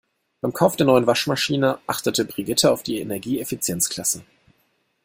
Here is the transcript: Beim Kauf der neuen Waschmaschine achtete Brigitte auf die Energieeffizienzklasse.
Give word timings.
Beim 0.41 0.51
Kauf 0.51 0.75
der 0.75 0.87
neuen 0.87 1.05
Waschmaschine 1.05 1.77
achtete 1.85 2.25
Brigitte 2.25 2.71
auf 2.71 2.81
die 2.81 2.99
Energieeffizienzklasse. 3.01 4.23